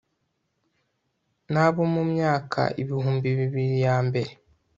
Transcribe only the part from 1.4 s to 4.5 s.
nabo mu myaka ibihumbi bibiri ya mbere